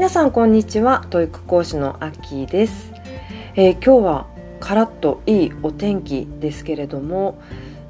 [0.00, 1.04] 皆さんこんにちは。
[1.10, 2.90] TOEIC 講師のアッキです、
[3.54, 4.26] えー、今日は
[4.58, 7.38] カラッといいお天気ですけれども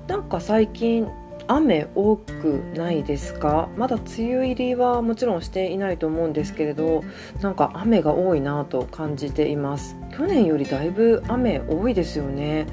[0.08, 1.06] なんか最近
[1.46, 3.68] 雨多くないですか？
[3.76, 7.04] まだ梅雨入りはもちろんしていないと思うんですけれど
[7.42, 9.96] なんか雨が多いなと感じています。
[10.10, 12.67] 去年よりだいぶ雨多いですよね。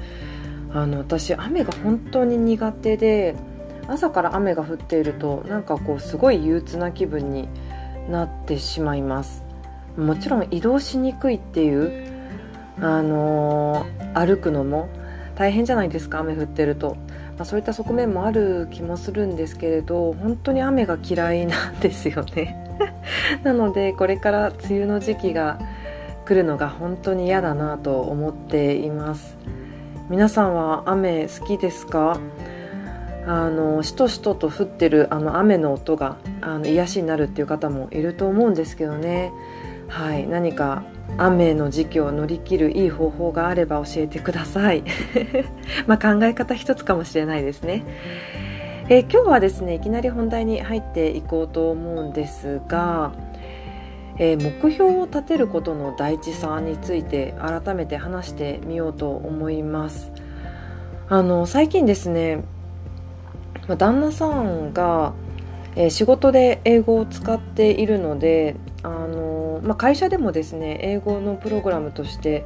[0.72, 3.36] あの私雨が本当に苦手で
[3.86, 7.48] 朝から雨が降っているとなんかこうすごい憂鬱な気分に
[8.08, 9.44] なってしまいます。
[9.96, 12.06] もちろん移動しにくいっていう
[12.80, 14.88] あのー、歩くのも
[15.34, 16.96] 大変じゃないですか雨降ってると、
[17.36, 22.64] まあ、そういった側面もある気もするんですけれど本当に雨が嫌いなんですよね。
[23.42, 25.58] なのでこれから梅雨の時期が
[26.24, 29.36] 来るのが本当に嫌だなと思っています。
[30.08, 32.18] 皆さんは雨好きですか？
[33.28, 39.30] あのしとしとと降ってるあの雨の音があの癒しになるっていう方もいると思うんですけどね。
[39.86, 40.26] はい。
[40.26, 40.82] 何か
[41.18, 44.82] 雨の時期を乗り切るいい方法があれば教えてください。
[45.86, 47.84] ま考え方一つかもしれないですね。
[48.88, 53.12] え今日はですねいきなり本題に入っていこうと思うんですが、
[54.16, 60.10] えー、目標を立てることの大事さについて改めて話してみようと思います。
[61.10, 62.44] あの最近ですね
[63.68, 65.14] まあ、旦那さんが、
[65.76, 72.44] えー、仕事で英語を使っているので、あのまあ、会社でもですね英語のプログラムとして、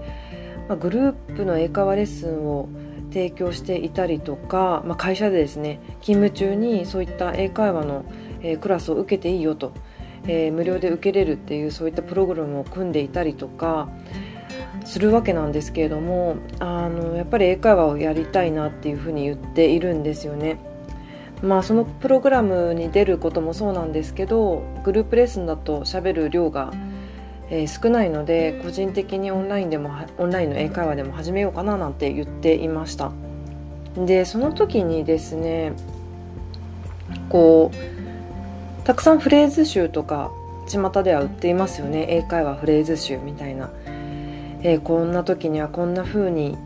[0.69, 2.69] まあ、グループの英会話レッスンを
[3.13, 8.05] 提供していたりとか、まあ、会社でですね勤務中にそういった英会話の、
[8.41, 9.73] えー、クラスを受けていいよと、
[10.27, 13.91] えー、無料で受けれるっていうそういったプログラムを組んでいたりとか
[14.85, 20.72] するわけなんですけれどもあのやっぱり英会話をやりたいなっていうふうに言っているんですよね。
[21.43, 26.73] まあ、そのプログラムに出ることもそうなんですけどグループレッスンだと喋る量が、
[27.51, 33.11] えー、少ないので個人的にオンラインでもオンラインの英会話でも始めようかななんて言っていました。
[33.97, 35.73] でその時にですね
[37.29, 40.31] こうたくさんフレーズ集とか
[40.69, 42.07] 巷では売っていますよね。
[42.09, 43.71] 英会話フレーズ集みたいな、
[44.63, 46.57] えー、こんな時にはこんな風に、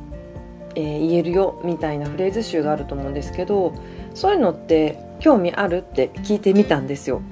[0.75, 3.75] えー、言えるよみたいなフレーズ集があると思うんですけど
[4.16, 7.22] そういうのって興味あるって聞いてみたんですよ。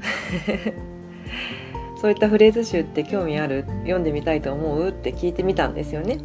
[2.00, 6.18] そういったフレーズ集って興味ある読んでみたいと思うって聞いてみたんですよね。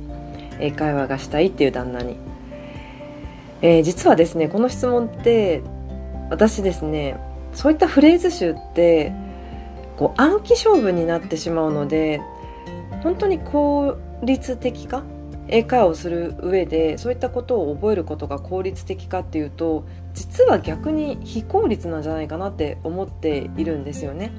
[0.60, 2.18] 英会話がしたいっていう旦那に、
[3.62, 5.62] えー、実はですねこの質問って
[6.30, 7.18] 私ですね
[7.54, 9.14] そういったフレーズ集って
[9.96, 12.22] こう暗記勝負になってしまうので
[13.02, 15.04] 本当に効率的か
[15.52, 19.84] 英会話をする上でそういったことを覚えることが効率的かっていうと
[20.14, 24.32] 実は逆に非効率なんじゃないかなって思っているんですよね。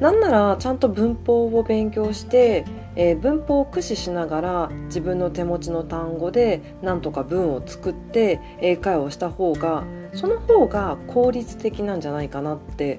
[0.00, 2.64] なんならちゃんと文法を勉強して、
[2.96, 9.84] えー、文法を駆使しながら自分の手持ちの単語でなんとか文を作って英会話をした方が
[10.14, 12.98] その方が効率的なんじゃないかなって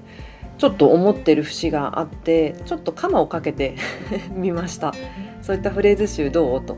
[0.58, 3.74] ちょっと思ってる節があってちょっとカマをかけて
[4.32, 4.94] みました。
[5.40, 6.62] そういったフレーズ集どう？
[6.64, 6.76] と。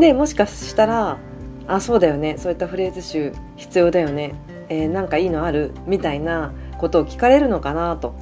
[0.00, 1.18] でもしかしたら
[1.66, 2.36] あそうだよね。
[2.38, 4.34] そういったフレーズ集必要だよね、
[4.68, 5.72] えー、なんかいいのある？
[5.86, 8.14] みたいなことを聞かれるのかなと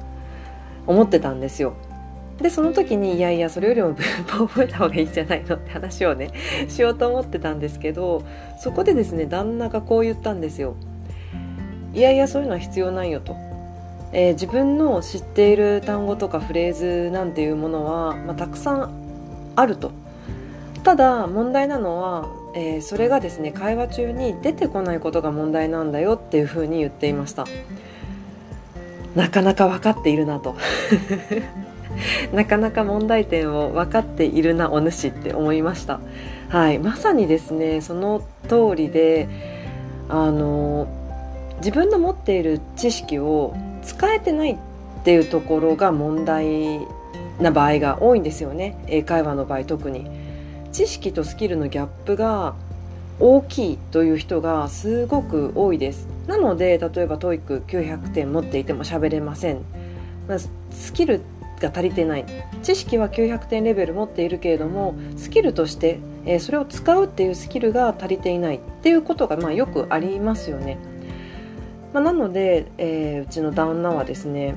[0.87, 1.73] 思ってたんですよ。
[2.41, 6.31] でその時にいやいやそれよりも文法を覚えた方がいいんじゃないのって話をね
[6.67, 8.25] しようと思ってたんですけど
[8.59, 10.75] そこでですね旦那がこう言ったんですよ。
[11.93, 13.35] いやいやそういうのは必要ないよと、
[14.13, 19.91] えー、自分の知っている単語とかフレーズなんていうものは、まあ、たくさんあると
[20.83, 27.45] ただ問題なのは、えー、それがですね会話中に出てこないことが問題なんだよっていうふうに言っていました。
[29.15, 30.55] なかなか分かっているなと。
[32.33, 35.99] なかなか問題点を分かっているなお主って思いました。
[36.49, 36.79] はい。
[36.79, 39.29] まさにですねその通りで
[40.09, 40.87] あの
[41.57, 44.57] 自分の持っている知識を使えてないっ
[45.03, 46.81] ていうところが問題
[47.39, 48.75] な場合が多いんですよね。
[48.87, 50.22] 英会話の場合特に。
[50.73, 52.55] 知識とスキルのギャップが
[53.19, 56.07] 大きいという人がすごく多いです。
[56.27, 59.59] なので例えば TOEIC900 点持っていても喋れません、
[60.27, 60.39] まあ、
[60.71, 61.21] スキル
[61.59, 62.25] が足りてない。
[62.63, 68.55] 知識は900点レベル持っているけれどもスキルとして、え、それを使うっていうスキルが足りていない。
[68.55, 70.77] っていうことがまあよくありますよね、
[71.93, 74.55] まあ、なので、えー、うちの旦那はですね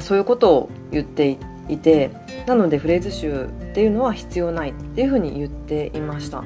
[0.00, 2.10] そういうことを言っていていて
[2.46, 6.44] なのでフレーズ集っていうのは必要ないっていうふうに言っていました。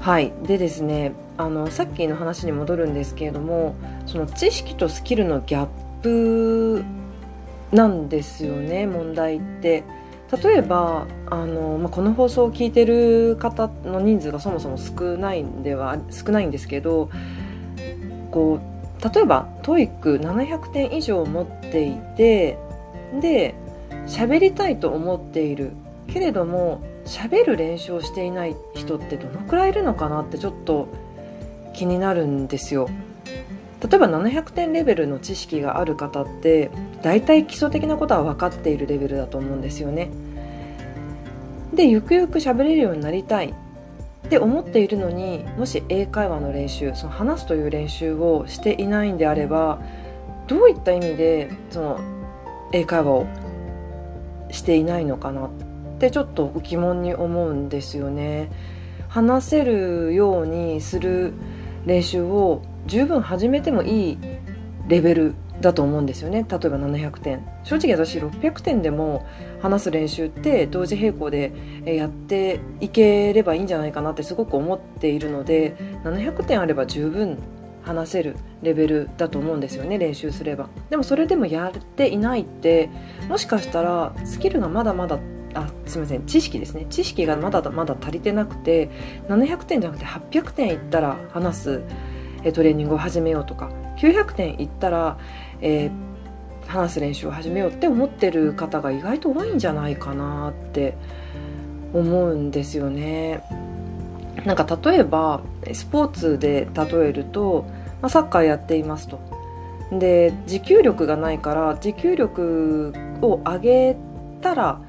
[0.00, 0.32] はい。
[0.44, 3.74] でですねあのさっきの話に戻るんですけれども
[4.06, 5.66] その知識とスキルのギャッ
[6.02, 6.84] プ
[7.72, 9.84] なんですよね問題って。
[10.42, 17.10] 例えばあの、まあ、この放送を聞いてる方の人数がそもそも少ないんでは少ないんですけど
[18.30, 22.58] こう例えば TOEIC700 点以上持っていて
[23.20, 23.54] で
[24.10, 25.72] 喋りたいと思っている
[26.08, 30.88] けれども喋る練習をしていない人ってどのくらいいるのかなってちょっと
[31.72, 32.88] 気になるんですよ。
[33.88, 36.70] 例えば700点レベルの知識がある方って
[37.00, 40.10] 大体基礎的なことは分かっているレベルだと思うんですよね。
[41.72, 43.54] でゆくゆく喋れるようになりたい
[44.26, 49.80] って思っているのにもし英会話の練習その話すという練習をしていないんであれば
[50.46, 52.00] どういった意味でその
[52.72, 53.26] 英会話を
[54.50, 55.50] していないのかなっ
[55.98, 58.50] てちょっと疑問に思うんですよね。
[59.08, 61.32] 話せるようにする
[61.84, 64.18] 練習を十分始めてもいい
[64.86, 69.26] レベルだと思うんですよね例えば700点正直私600点でも
[69.60, 71.52] 話す練習って同時並行で
[71.84, 77.38] やっていければいいんじゃないかなってすごく思っているので700点あれば十分
[77.90, 82.88] 話せるレベルだと思うんですよね練習すればでもそれでもやっていないって
[83.28, 85.18] もしかしたらスキルがまだまだ
[85.54, 88.90] あすみません知識ですね知識がまだまだ足りてなくて
[89.28, 91.82] 700点じゃなくて800点いったら話す
[92.54, 95.18] トレーニングを始めようとか900点いったら、
[95.60, 100.94] えー、話す練習を始めようって思ってる方が意外と多いんじゃないかなって
[101.92, 103.42] 思うんですよね。
[104.44, 105.42] なんか例えば
[105.72, 107.66] スポーツで例えると、
[108.02, 109.20] まあ、サッカーやっていますと。
[109.92, 112.92] で持久力がないから持久力
[113.22, 113.96] を上げ
[114.40, 114.80] たら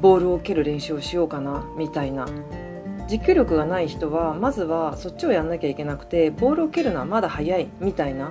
[0.00, 2.28] ボールを蹴る練習をしようかなみたいな
[3.08, 8.30] 持久力がない人はまずはそっちをやんなきゃいけなくてボールを蹴るのはまだ早いみたいな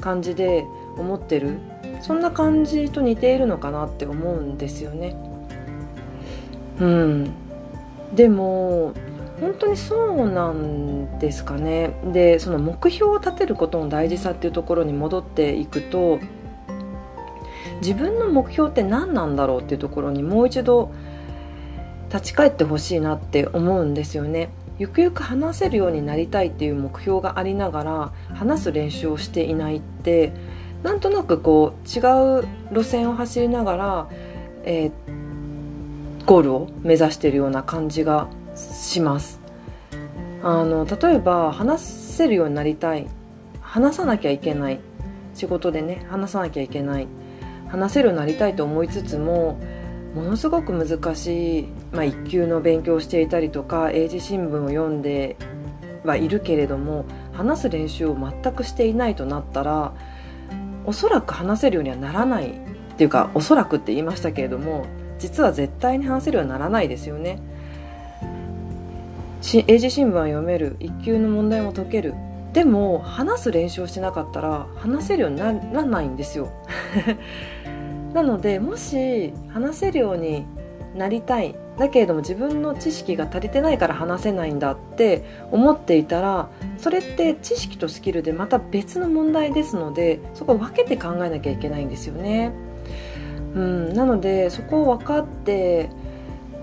[0.00, 0.64] 感じで
[0.96, 1.58] 思ってる
[2.02, 5.16] そんな感じと似ているのかなって思うんですよね。
[6.78, 7.30] うん、
[8.14, 8.92] でも
[9.40, 11.94] 本当にそうなんですかね。
[12.12, 16.18] でその目標を立てることの大事さっていうところに戻っていくと
[17.80, 20.90] 自分の目標って何なんだろうっていうところにもう一度
[22.12, 24.50] 立ち返ってほしいなって思うんですよね。
[24.78, 30.32] ゆくゆく話せるようになりたいっていう目標がありながら話す練習をしていないって
[30.84, 32.00] なんとなくこう違
[32.40, 34.08] う路線を走りながら、
[34.64, 38.28] えー、ゴールを目指しているような感じが
[38.58, 39.40] します。
[40.42, 43.06] あの例えば話せるようになりたい。
[43.60, 44.80] 話さなきゃいけない。
[45.34, 47.06] 仕事でね話さなきゃいけない。
[47.68, 49.60] 話せるようになりたいと思いつつも
[50.14, 55.36] ものすごく難しい、まあ、一級の勉強をしていたりとか英字新聞を読んで
[56.02, 59.92] はいるけれども話す練習を全くしていないとなったら
[60.86, 62.50] おそらく話せるようにはならない。
[62.50, 62.54] っ
[62.98, 64.84] ていうかおそらくって言いましたけれども
[65.20, 67.40] 実は絶対に話せるようにならないですよね。
[69.40, 72.14] 英字新聞は読める一級の問題も解ける。
[72.52, 76.48] でも話す練習をしてなかったら話せるようにならないんですよ。
[78.14, 80.44] なのでもし話せるように
[80.96, 81.54] なりたい。
[81.78, 92.50] だけれども自分の知識が足りてないから話せないんだって思っていたらそれって知識とスキルでまた別の問題ですのでそこを分けて考えなきゃいけないんですよね。
[93.54, 95.88] うん、なのでそこを分かって、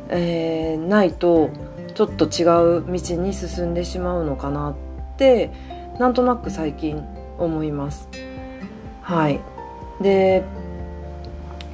[0.09, 1.49] えー、ないと
[1.95, 2.43] ちょっと違
[2.77, 4.75] う道に進んでしまうのかなっ
[5.17, 5.49] て
[5.97, 7.03] なんとなく最近
[7.39, 8.09] 思います。
[9.01, 9.39] はい。
[10.01, 10.43] で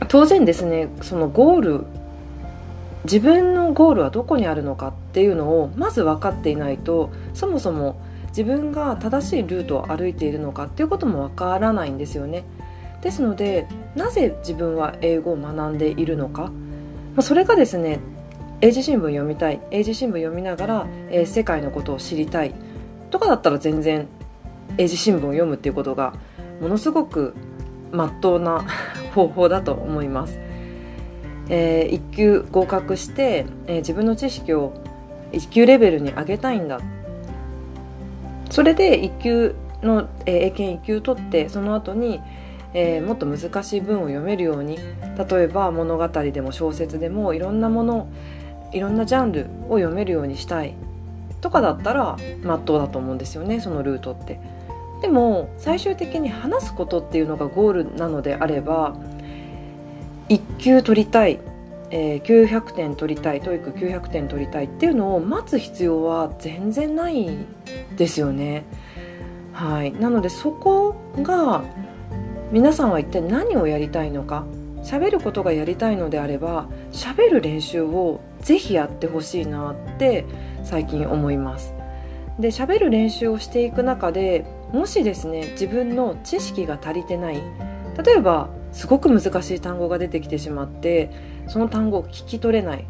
[0.07, 1.85] 当然ですねそのゴール
[3.05, 12.43] 自分のゴールはどこにあるのかっていうのをまず分かっていないとそもそも自分が正しいルートを歩いているのかっていうことも分からないんですよね。
[13.01, 16.51] ですのでなぜ自分は英語を学んでいるのか、ま
[17.17, 17.99] あ、それがですね
[18.63, 19.59] 英字新聞読みたい。
[19.71, 22.53] 英字新聞読みながら、えー、世界のことを知りたい。
[23.09, 24.07] とかだったら全然
[24.77, 26.13] 英字新聞を読むっていうことが
[26.61, 27.33] ものすごく
[27.91, 28.63] まっとうな
[29.13, 30.39] 方法だと思います、
[31.49, 34.73] えー、1級合格して、えー、自分の知識を
[35.33, 36.79] 1級レベルに上げたいんだ。
[38.49, 42.21] それで1級の、えー、英検1級取ってその後に、
[42.73, 44.77] えー、もっと難しい文を読めるように。
[45.29, 48.07] 例えば物語でも小説でもいろんなもの
[48.71, 50.73] いろんなジャンルを読めるようにしたい
[51.41, 54.39] とかだったらまっとうだと思うんですよねそのルートって。
[55.01, 58.95] でも最終的に話すことっていうのがゴールなのであれば
[60.29, 61.39] 1級取りたい、
[61.89, 67.29] えー、900点取りたい TOEIC900 点取りたいっていうのを待つ必要は全然ない
[67.97, 68.63] ですよね。
[69.53, 71.63] はい、なのでそこが
[72.51, 74.45] 皆さんは一体何をやりたいのか
[74.83, 80.25] 喋ることがやりたいのであれば喋る練習をぜひやってほしいなって
[80.63, 81.73] 最近思います。
[82.39, 87.35] で喋る練習をしていく中でもしですね自分の知識が足りてない
[88.03, 91.11] 例えばすごく難しい単語が出てきてしまって
[91.47, 92.85] その単語を聞き取れない、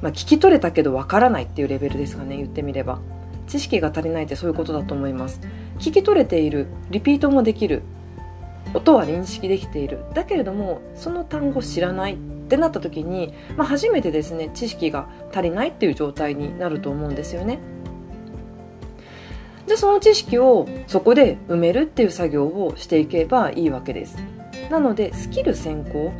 [0.00, 3.00] まあ、聞き取れたけどわからないっていうレベルですかね言ってみれば。
[3.46, 5.40] 知識が足りないってそういうことだと思います。
[5.78, 7.82] 聞き取れているリピートもできる
[8.74, 10.04] 音は認識できている。
[10.14, 17.58] だけれどもその単語知らないってなった時に、まあ、初めてですね知識が足りないっていう状態になると思うんですよね。
[19.66, 24.16] じゃあその知識をそこで埋めるっていう作業をしていけばいいわけです。
[24.70, 26.12] なのでスキル先行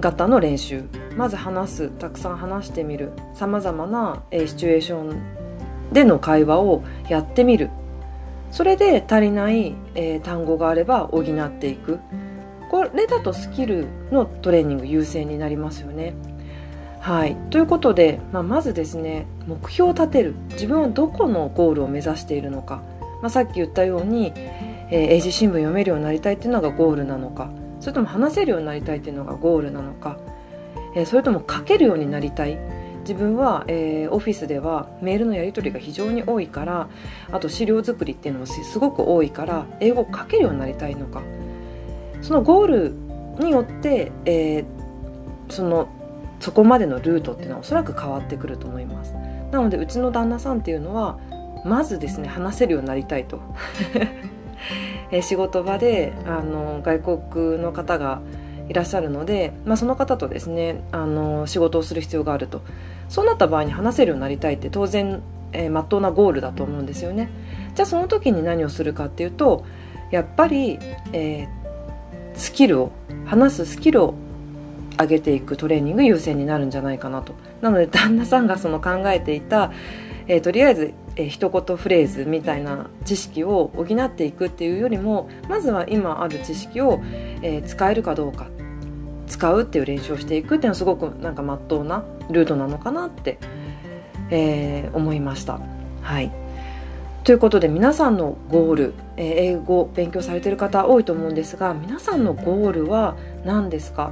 [0.00, 0.84] 型の練習。
[1.16, 3.12] まず話すたくさん話してみる。
[3.34, 7.68] さまざまな、えシチュエーションでの会話をやってみる。
[8.50, 11.98] それで足りない、えー、単語があれば補っていく。
[12.70, 16.14] これだとスキルのトレーニング優先になりますよね。
[17.00, 17.34] はい。
[17.50, 20.34] ということで、まあ、まずですね目標を立てる。
[20.50, 22.82] 自分はどこのゴールを目指しているのか、
[23.22, 27.50] まあ、さっき言ったように、えー、英字新聞読めるようになりたいっていうのがゴールなのか。
[27.80, 30.18] それとも話せるようになりたいっていうのがゴールなのか、
[30.94, 32.56] えー、それとも書けるようになりたい。
[33.00, 36.88] 自分は、えー、オフィスではメールのやり取りが非常に多いから
[37.32, 41.22] あと資料作りっていうのもすごく多いから英語を書けるようになりたいのか。
[42.22, 42.94] そのゴール
[43.38, 45.88] によって、えー、その
[46.40, 49.14] そこまでのルートっていうのはおそらく変わってくると思います。
[49.50, 51.18] なのでうちの旦那さんっていうのは
[51.64, 53.40] まずですね話せるようになりたいと。
[55.12, 58.20] え仕事場であの外国の方が
[58.68, 62.62] いらっしゃるので、まあ、その方とですねあの仕事をする必要があると。
[63.08, 65.20] そうなった場合に話せるようになりたいって当然、
[65.52, 67.28] えー、真っ当なゴールだと思うんですよね。
[67.74, 69.64] じゃあその時に何をするかっていうと
[70.12, 70.78] やっぱり、
[71.12, 71.59] えー、
[72.40, 72.90] スキルを
[73.26, 74.14] 話すスキルを
[74.98, 77.34] 上げていくトレーニング優先になるんじゃないかなと。
[77.60, 79.72] なので旦那さんがその考えていた、
[80.26, 87.00] えー、とりあえず、えー、一言フレーズみたいな知識を補っていくっていうよりもまずは今ある知識を、
[87.42, 88.48] えー、使えるかどうか。
[89.26, 93.38] 使うっていう練習をしていくっていうのはすごくなんかまっとうなルートなのかなって、
[94.30, 95.60] えー、思いました。
[96.02, 96.32] はい。
[97.24, 104.10] ということで皆さんのゴール、えー、英語を勉強されてる方多いと思うんですが皆さんのゴールは何ですか？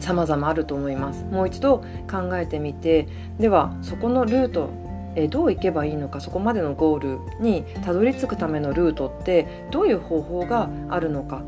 [0.00, 1.24] 様々あると思います。
[1.24, 1.78] もう一度
[2.10, 3.08] 考えてみて。
[3.38, 4.70] ではそこのルート
[5.16, 11.42] えどう行けばいいのかそこまでのゴールにたどり着くためのルートってどういう方法があるのか、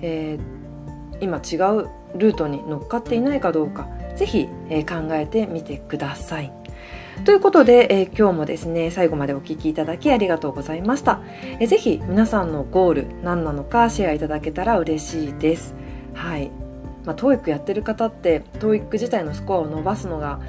[0.00, 0.64] えー
[1.20, 6.52] 今違うルートに乗っかっていないかどうかぜひ、えー、考えてみてください。
[7.22, 11.20] ということで、えー、今日もですね、最後までお聞きいただきありがとうございました。
[11.60, 15.74] えー、ぜひ皆さんのゴール何なのかシェアいただけたら嬉しいです。
[16.12, 16.50] はい。
[17.04, 20.40] まあ、TOEIC やってる方って、TOEIC 自体のスコアを伸ばすのが、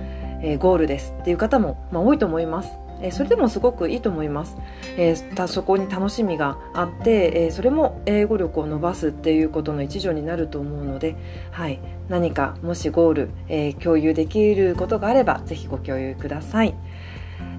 [0.42, 2.70] えー、ゴールですっていう方も、まあ、多いと思います。
[3.02, 4.58] えそれでもすごくいいと思います、
[4.98, 11.16] えー、そこに楽しみがあって、え、それも英語力を伸ばすっていうことの一助になると思うので、
[11.52, 16.76] はい、何かもしゴール、え、共有できることがあればぜひご共有ください、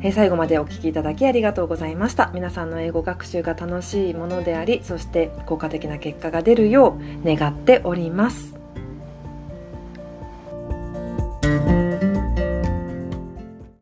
[0.03, 2.31] え最後までお聴きいただきありがとうございました。
[2.35, 8.56] 皆さんの英語学習が楽しいものでありそして効果的な結果が出るよう願っております。